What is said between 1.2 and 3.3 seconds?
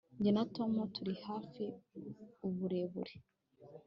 hafi uburebure